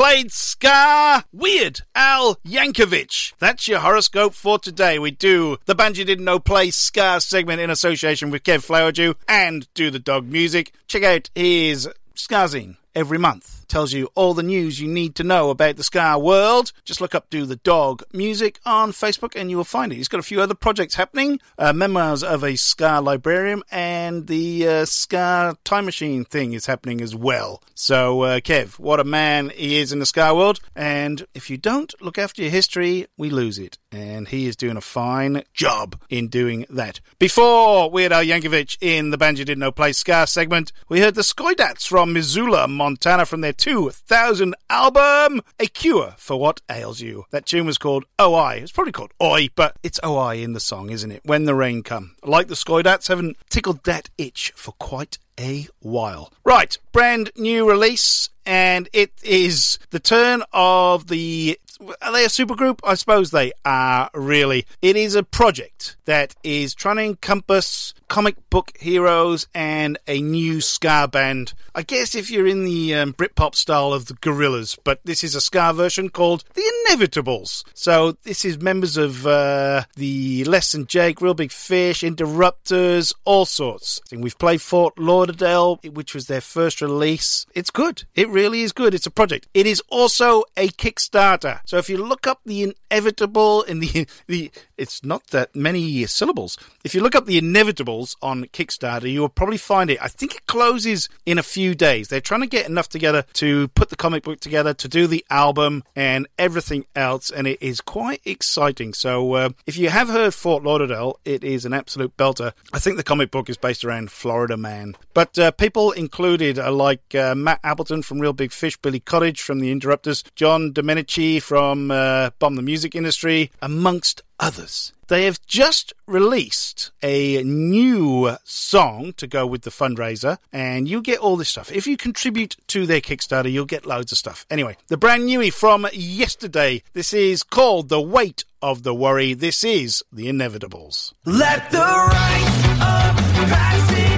played 0.00 0.32
Ska 0.32 1.22
Weird. 1.30 1.82
Al 1.94 2.36
Yankovic. 2.36 3.34
That's 3.38 3.68
your 3.68 3.80
horoscope 3.80 4.32
for 4.32 4.58
today. 4.58 4.98
We 4.98 5.10
do 5.10 5.58
the 5.66 5.74
band 5.74 5.98
you 5.98 6.06
didn't 6.06 6.24
know 6.24 6.38
play 6.38 6.70
Ska 6.70 7.20
segment 7.20 7.60
in 7.60 7.68
association 7.68 8.30
with 8.30 8.42
Kev 8.42 8.66
Flowerdew 8.66 9.14
and 9.28 9.68
do 9.74 9.90
the 9.90 9.98
dog 9.98 10.26
music. 10.26 10.72
Check 10.86 11.02
out 11.02 11.28
his 11.34 11.86
Skazine 12.16 12.78
every 12.94 13.18
month. 13.18 13.59
Tells 13.70 13.92
you 13.92 14.08
all 14.16 14.34
the 14.34 14.42
news 14.42 14.80
you 14.80 14.88
need 14.88 15.14
to 15.14 15.22
know 15.22 15.48
about 15.48 15.76
the 15.76 15.84
ska 15.84 16.18
world. 16.18 16.72
Just 16.84 17.00
look 17.00 17.14
up 17.14 17.30
Do 17.30 17.46
the 17.46 17.54
Dog 17.54 18.02
Music 18.12 18.58
on 18.66 18.90
Facebook 18.90 19.40
and 19.40 19.48
you 19.48 19.56
will 19.56 19.62
find 19.62 19.92
it. 19.92 19.94
He's 19.94 20.08
got 20.08 20.18
a 20.18 20.24
few 20.24 20.40
other 20.40 20.56
projects 20.56 20.96
happening. 20.96 21.38
Uh, 21.56 21.72
Memoirs 21.72 22.24
of 22.24 22.42
a 22.42 22.56
Ska 22.56 23.00
Librarian 23.00 23.62
and 23.70 24.26
the 24.26 24.66
uh, 24.66 25.54
Time 25.62 25.84
Machine 25.84 26.24
thing 26.24 26.52
is 26.52 26.66
happening 26.66 27.00
as 27.00 27.14
well. 27.14 27.62
So, 27.76 28.22
uh, 28.22 28.40
Kev, 28.40 28.80
what 28.80 28.98
a 28.98 29.04
man 29.04 29.50
he 29.50 29.78
is 29.78 29.92
in 29.92 30.00
the 30.00 30.06
ska 30.06 30.34
world. 30.34 30.58
And 30.74 31.24
if 31.32 31.48
you 31.48 31.56
don't 31.56 31.94
look 32.02 32.18
after 32.18 32.42
your 32.42 32.50
history, 32.50 33.06
we 33.16 33.30
lose 33.30 33.56
it. 33.56 33.78
And 33.92 34.28
he 34.28 34.46
is 34.46 34.54
doing 34.54 34.76
a 34.76 34.80
fine 34.80 35.42
job 35.52 36.00
in 36.08 36.28
doing 36.28 36.64
that. 36.70 37.00
Before 37.18 37.90
Weird 37.90 38.12
Al 38.12 38.22
Yankovic 38.22 38.78
in 38.80 39.10
the 39.10 39.18
Banjo 39.18 39.42
Didn't 39.42 39.58
Know 39.58 39.72
Play 39.72 39.92
Ska 39.92 40.28
segment, 40.28 40.70
we 40.88 41.00
heard 41.00 41.16
the 41.16 41.22
Skoidats 41.22 41.88
from 41.88 42.12
Missoula, 42.12 42.68
Montana 42.68 43.26
from 43.26 43.40
their 43.40 43.52
2000 43.52 44.54
album, 44.68 45.40
A 45.58 45.66
Cure 45.66 46.14
for 46.18 46.38
What 46.38 46.60
Ails 46.70 47.00
You. 47.00 47.24
That 47.30 47.46
tune 47.46 47.66
was 47.66 47.78
called 47.78 48.04
OI. 48.20 48.60
It's 48.62 48.70
probably 48.70 48.92
called 48.92 49.12
Oi, 49.20 49.48
but 49.56 49.76
it's 49.82 49.98
OI 50.04 50.36
in 50.36 50.52
the 50.52 50.60
song, 50.60 50.90
isn't 50.90 51.10
it? 51.10 51.22
When 51.24 51.46
the 51.46 51.54
Rain 51.56 51.82
Come. 51.82 52.14
Like 52.22 52.46
the 52.46 52.54
Skoidats, 52.54 53.08
haven't 53.08 53.38
tickled 53.48 53.82
that 53.84 54.08
itch 54.16 54.52
for 54.54 54.72
quite 54.72 55.18
a 55.38 55.66
while. 55.80 56.32
Right, 56.44 56.78
brand 56.92 57.32
new 57.36 57.68
release, 57.68 58.28
and 58.46 58.88
it 58.92 59.12
is 59.24 59.78
the 59.90 59.98
turn 59.98 60.42
of 60.52 61.08
the 61.08 61.58
are 62.02 62.12
they 62.12 62.24
a 62.24 62.28
supergroup? 62.28 62.80
I 62.84 62.94
suppose 62.94 63.30
they 63.30 63.52
are, 63.64 64.10
really. 64.14 64.66
It 64.82 64.96
is 64.96 65.14
a 65.14 65.22
project 65.22 65.96
that 66.04 66.34
is 66.42 66.74
trying 66.74 66.96
to 66.96 67.02
encompass 67.04 67.94
comic 68.08 68.36
book 68.50 68.72
heroes 68.80 69.46
and 69.54 69.96
a 70.08 70.20
new 70.20 70.60
ska 70.60 71.08
band. 71.10 71.54
I 71.74 71.82
guess 71.82 72.14
if 72.14 72.30
you're 72.30 72.46
in 72.46 72.64
the 72.64 72.94
um, 72.94 73.12
Britpop 73.14 73.54
style 73.54 73.92
of 73.92 74.06
the 74.06 74.14
Gorillaz, 74.14 74.78
but 74.82 75.00
this 75.04 75.22
is 75.22 75.34
a 75.34 75.40
ska 75.40 75.72
version 75.72 76.08
called 76.08 76.44
The 76.54 76.72
Inevitables. 76.88 77.64
So 77.74 78.12
this 78.24 78.44
is 78.44 78.60
members 78.60 78.96
of 78.96 79.26
uh, 79.26 79.84
the 79.96 80.44
Less 80.44 80.72
Than 80.72 80.86
Jake, 80.86 81.20
Reel 81.20 81.34
Big 81.34 81.52
Fish, 81.52 82.02
Interrupters, 82.02 83.14
all 83.24 83.44
sorts. 83.44 84.00
I 84.04 84.08
think 84.08 84.24
we've 84.24 84.38
played 84.38 84.60
Fort 84.60 84.98
Lauderdale, 84.98 85.76
which 85.84 86.14
was 86.14 86.26
their 86.26 86.40
first 86.40 86.82
release. 86.82 87.46
It's 87.54 87.70
good. 87.70 88.02
It 88.14 88.28
really 88.28 88.62
is 88.62 88.72
good. 88.72 88.94
It's 88.94 89.06
a 89.06 89.10
project. 89.10 89.46
It 89.54 89.66
is 89.66 89.80
also 89.88 90.44
a 90.56 90.68
Kickstarter. 90.68 91.60
So 91.70 91.76
if 91.76 91.88
you 91.88 91.98
look 91.98 92.26
up 92.26 92.40
the 92.44 92.74
inevitable 92.90 93.62
in 93.62 93.78
the 93.78 94.08
the 94.26 94.50
it's 94.80 95.04
not 95.04 95.26
that 95.28 95.54
many 95.54 96.06
syllables. 96.06 96.56
If 96.84 96.94
you 96.94 97.02
look 97.02 97.14
up 97.14 97.26
the 97.26 97.40
inevitables 97.40 98.16
on 98.22 98.46
Kickstarter, 98.46 99.10
you 99.12 99.20
will 99.20 99.28
probably 99.28 99.58
find 99.58 99.90
it. 99.90 99.98
I 100.02 100.08
think 100.08 100.34
it 100.34 100.46
closes 100.46 101.08
in 101.26 101.38
a 101.38 101.42
few 101.42 101.74
days. 101.74 102.08
They're 102.08 102.20
trying 102.20 102.40
to 102.40 102.46
get 102.46 102.66
enough 102.66 102.88
together 102.88 103.24
to 103.34 103.68
put 103.68 103.90
the 103.90 103.96
comic 103.96 104.22
book 104.22 104.40
together, 104.40 104.72
to 104.74 104.88
do 104.88 105.06
the 105.06 105.24
album 105.28 105.84
and 105.94 106.26
everything 106.38 106.86
else, 106.96 107.30
and 107.30 107.46
it 107.46 107.58
is 107.60 107.80
quite 107.80 108.22
exciting. 108.24 108.94
So 108.94 109.34
uh, 109.34 109.50
if 109.66 109.76
you 109.76 109.90
have 109.90 110.08
heard 110.08 110.32
Fort 110.32 110.64
Lauderdale, 110.64 111.20
it 111.24 111.44
is 111.44 111.66
an 111.66 111.74
absolute 111.74 112.16
belter. 112.16 112.52
I 112.72 112.78
think 112.78 112.96
the 112.96 113.02
comic 113.02 113.30
book 113.30 113.50
is 113.50 113.58
based 113.58 113.84
around 113.84 114.10
Florida 114.10 114.56
Man, 114.56 114.96
but 115.12 115.38
uh, 115.38 115.50
people 115.50 115.92
included 115.92 116.58
are 116.58 116.70
like 116.70 117.14
uh, 117.14 117.34
Matt 117.34 117.60
Appleton 117.62 118.02
from 118.02 118.18
Reel 118.18 118.32
Big 118.32 118.52
Fish, 118.52 118.78
Billy 118.78 119.00
Kottage 119.00 119.40
from 119.40 119.60
The 119.60 119.70
Interrupters, 119.70 120.24
John 120.34 120.72
Domenici 120.72 121.42
from 121.42 121.90
uh, 121.90 122.30
Bomb 122.38 122.56
the 122.56 122.62
Music 122.62 122.94
Industry, 122.94 123.50
amongst 123.60 124.22
others. 124.40 124.92
They 125.08 125.24
have 125.24 125.44
just 125.46 125.92
released 126.06 126.92
a 127.02 127.42
new 127.42 128.36
song 128.44 129.12
to 129.16 129.26
go 129.26 129.46
with 129.46 129.62
the 129.62 129.70
fundraiser, 129.70 130.38
and 130.52 130.88
you 130.88 131.02
get 131.02 131.18
all 131.18 131.36
this 131.36 131.48
stuff. 131.48 131.70
If 131.72 131.86
you 131.86 131.96
contribute 131.96 132.56
to 132.68 132.86
their 132.86 133.00
Kickstarter, 133.00 133.50
you'll 133.50 133.64
get 133.66 133.86
loads 133.86 134.12
of 134.12 134.18
stuff. 134.18 134.46
Anyway, 134.50 134.76
the 134.88 134.96
brand 134.96 135.24
newie 135.24 135.52
from 135.52 135.86
yesterday. 135.92 136.82
This 136.92 137.12
is 137.12 137.42
called 137.42 137.88
The 137.88 138.00
Weight 138.00 138.44
of 138.62 138.82
the 138.82 138.94
Worry. 138.94 139.34
This 139.34 139.64
is 139.64 140.04
The 140.12 140.26
Inevitables. 140.26 141.12
Let 141.24 141.70
the 141.70 141.78
rites 141.78 142.64
of 142.80 143.50
passage 143.50 144.09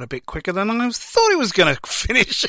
quite 0.00 0.04
a 0.04 0.16
bit 0.16 0.24
quicker 0.24 0.52
than 0.52 0.70
I 0.70 0.90
thought 0.90 1.30
it 1.30 1.38
was 1.38 1.52
going 1.52 1.74
to 1.74 1.80
finish. 1.86 2.46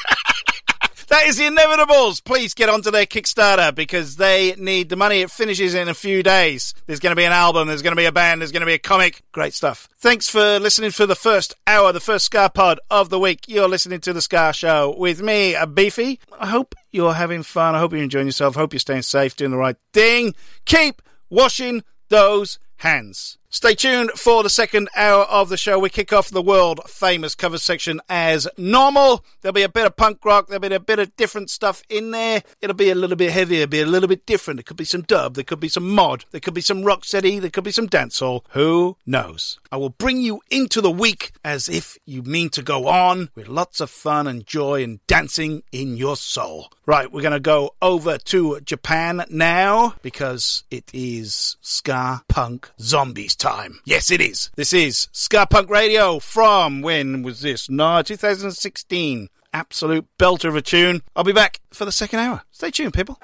that 1.10 1.26
is 1.26 1.36
the 1.36 1.44
Inevitables. 1.44 2.24
Please 2.24 2.54
get 2.54 2.70
onto 2.70 2.92
their 2.92 3.06
Kickstarter 3.06 3.76
because 3.76 4.16
they 4.16 4.56
need 4.58 4.88
the 4.88 4.96
money. 4.96 5.20
It 5.20 5.30
finishes 5.30 5.74
in 5.74 5.90
a 5.90 5.94
few 5.94 6.24
days. 6.24 6.74
There's 6.86 7.02
going 7.02 7.12
to 7.12 7.18
be 7.18 7.26
an 7.26 7.34
album, 7.34 7.68
there's 7.68 7.82
going 7.82 7.92
to 7.92 8.00
be 8.00 8.06
a 8.06 8.12
band, 8.14 8.40
there's 8.40 8.54
going 8.54 8.62
to 8.62 8.66
be 8.68 8.74
a 8.74 8.80
comic. 8.80 9.22
Great 9.34 9.54
stuff. 9.54 9.90
Thanks 9.98 10.30
for 10.30 10.60
listening 10.60 10.92
for 10.92 11.06
the 11.06 11.16
first 11.16 11.54
hour, 11.68 11.92
the 11.92 12.00
first 12.00 12.24
Ska 12.26 12.52
Pod 12.54 12.80
of 12.90 13.10
the 13.10 13.20
week. 13.20 13.42
You're 13.50 13.68
listening 13.68 14.00
to 14.00 14.14
The 14.14 14.22
Ska 14.22 14.54
Show 14.54 14.96
with 14.98 15.22
me, 15.22 15.58
Beefy. 15.74 16.22
I 16.40 16.48
hope 16.48 16.74
you're 16.90 17.16
having 17.16 17.44
fun. 17.44 17.76
I 17.76 17.80
hope 17.80 17.92
you're 17.92 18.02
enjoying 18.02 18.28
yourself. 18.28 18.56
I 18.56 18.62
hope 18.62 18.72
you're 18.72 18.80
staying 18.80 19.02
safe, 19.02 19.36
doing 19.36 19.52
the 19.52 19.58
right 19.58 19.76
thing. 19.92 20.36
Keep 20.64 21.02
washing 21.30 21.84
those 22.08 22.60
hands. 22.78 23.38
Stay 23.54 23.76
tuned 23.76 24.12
for 24.12 24.44
the 24.44 24.50
second 24.50 24.88
hour 24.96 25.24
of 25.24 25.50
the 25.50 25.58
show. 25.58 25.78
We 25.78 25.90
kick 25.90 26.14
off 26.14 26.30
the 26.30 26.42
world 26.42 26.80
famous 26.88 27.36
cover 27.36 27.58
section 27.58 28.00
as 28.08 28.48
normal. 28.58 29.26
There'll 29.42 29.52
be 29.52 29.64
a 29.64 29.68
bit 29.68 29.86
of 29.86 29.98
punk 29.98 30.24
rock, 30.24 30.48
there'll 30.48 30.62
be 30.62 30.74
a 30.74 30.80
bit 30.80 31.00
of 31.00 31.14
different 31.18 31.50
stuff 31.50 31.84
in 31.90 32.12
there. 32.12 32.44
It'll 32.62 32.78
be 32.78 32.92
a 32.92 32.96
little 32.96 33.18
bit 33.18 33.34
heavier, 33.34 33.68
be 33.68 33.82
a 33.82 33.86
little 33.86 34.08
bit 34.08 34.26
different. 34.26 34.62
It 34.62 34.68
could 34.68 34.78
be 34.78 34.86
some 34.86 35.02
dub, 35.02 35.34
there 35.36 35.44
could 35.44 35.60
be 35.60 35.68
some 35.68 35.90
mod, 35.90 36.24
there 36.32 36.40
could 36.40 36.54
be 36.54 36.62
some 36.62 36.84
rock 36.84 37.04
steady, 37.04 37.40
there 37.40 37.50
could 37.50 37.66
be 37.66 37.74
some 37.74 37.90
dancehall. 37.90 38.46
Who 38.52 38.96
knows? 39.06 39.60
I 39.70 39.76
will 39.76 39.90
bring 39.90 40.22
you 40.22 40.40
into 40.50 40.80
the 40.80 40.90
week 40.90 41.34
as 41.44 41.68
if 41.68 41.98
you 42.06 42.24
mean 42.24 42.52
to 42.52 42.62
go 42.62 42.88
on 42.88 43.32
with 43.36 43.50
lots 43.50 43.82
of 43.82 43.90
fun 43.90 44.28
and 44.28 44.48
joy 44.48 44.82
and 44.82 45.06
dancing 45.08 45.64
in 45.74 45.98
your 45.98 46.16
soul. 46.16 46.72
Right, 46.86 47.12
we're 47.12 47.22
going 47.22 47.34
to 47.34 47.42
go 47.42 47.76
over 47.82 48.18
to 48.18 48.62
Japan 48.62 49.26
now 49.30 49.96
because 50.02 50.64
it 50.72 50.90
is 50.94 51.58
ska 51.60 52.24
punk 52.30 52.72
zombies 52.80 53.36
time. 53.42 53.80
Yes, 53.84 54.12
it 54.12 54.22
is. 54.22 54.52
This 54.56 54.72
is 54.72 55.08
ska 55.12 55.48
punk 55.48 55.70
radio 55.70 56.20
from 56.20 56.82
when 56.82 57.24
was 57.24 57.42
this? 57.42 57.70
No, 57.70 58.02
2016. 58.02 59.30
Absolute 59.54 60.06
belter 60.18 60.46
of 60.46 60.56
a 60.56 60.62
tune. 60.62 61.02
I'll 61.16 61.24
be 61.24 61.34
back 61.34 61.60
for 61.72 61.84
the 61.84 61.92
second 61.92 62.20
hour. 62.20 62.44
Stay 62.52 62.72
tuned, 62.72 62.94
people. 62.94 63.20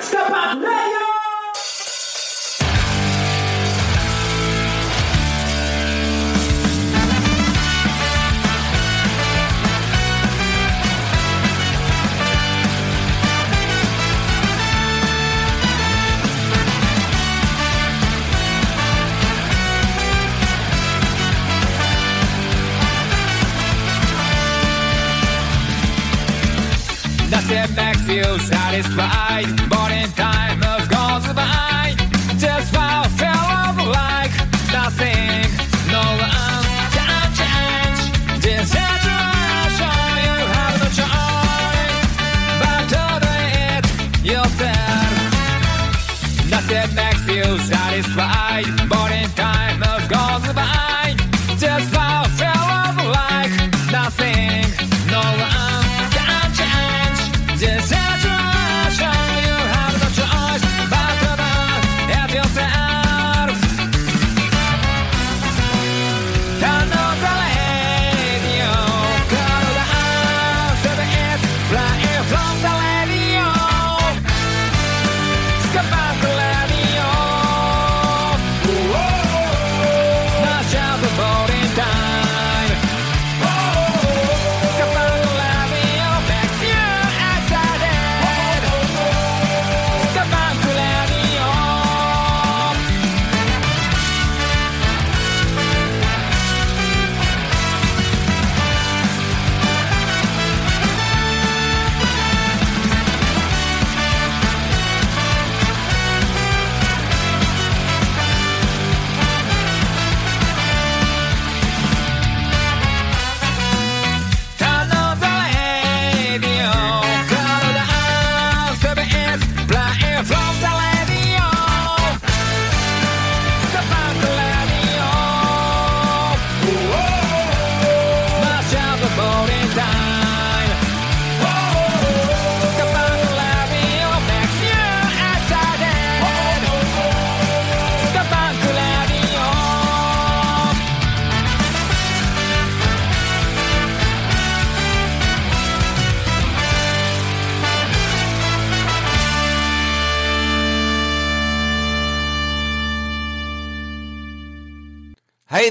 Step 0.00 0.30
up, 0.30 0.62
radio! 0.62 1.01
You 28.12 28.38
satisfied, 28.40 29.46
but 29.70 29.90
in 29.90 30.11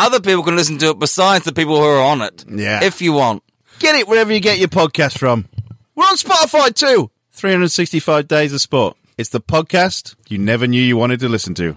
other 0.00 0.20
people 0.20 0.42
can 0.42 0.56
listen 0.56 0.78
to 0.78 0.90
it 0.90 0.98
besides 0.98 1.44
the 1.44 1.52
people 1.52 1.76
who 1.76 1.84
are 1.84 2.02
on 2.02 2.22
it. 2.22 2.44
Yeah. 2.48 2.82
If 2.82 3.02
you 3.02 3.12
want. 3.12 3.42
Get 3.78 3.94
it 3.94 4.08
wherever 4.08 4.32
you 4.32 4.40
get 4.40 4.58
your 4.58 4.68
podcast 4.68 5.18
from. 5.18 5.46
We're 5.94 6.04
on 6.04 6.16
Spotify 6.16 6.74
too. 6.74 7.10
365 7.32 8.26
Days 8.26 8.52
of 8.52 8.60
Sport. 8.60 8.96
It's 9.18 9.28
the 9.28 9.40
podcast 9.40 10.16
you 10.28 10.38
never 10.38 10.66
knew 10.66 10.82
you 10.82 10.96
wanted 10.96 11.20
to 11.20 11.28
listen 11.28 11.54
to. 11.54 11.76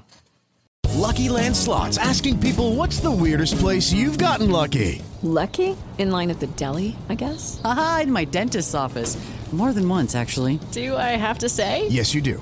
Lucky 0.96 1.28
Land 1.28 1.56
Slots 1.56 1.98
asking 1.98 2.40
people 2.40 2.76
what's 2.76 3.00
the 3.00 3.12
weirdest 3.12 3.58
place 3.58 3.92
you've 3.92 4.18
gotten 4.18 4.50
lucky? 4.52 5.02
Lucky? 5.22 5.76
In 5.98 6.12
line 6.12 6.32
at 6.32 6.40
the 6.40 6.48
deli, 6.48 6.96
I 7.10 7.16
guess? 7.16 7.62
Aha, 7.64 8.02
in 8.04 8.12
my 8.12 8.26
dentist's 8.26 8.74
office. 8.74 9.18
More 9.52 9.74
than 9.74 9.88
once, 9.88 10.16
actually. 10.16 10.60
Do 10.72 10.98
I 10.98 11.16
have 11.18 11.40
to 11.40 11.50
say? 11.50 11.88
Yes, 11.88 12.14
you 12.16 12.22
do. 12.22 12.42